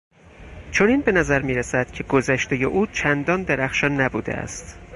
چنین 0.71 1.01
به 1.01 1.11
نظر 1.11 1.41
میرسد 1.41 1.91
که 1.91 2.03
گذشتهی 2.03 2.63
او 2.63 2.85
چندان 2.87 3.43
درخشان 3.43 4.01
نبوده 4.01 4.33
است. 4.33 4.77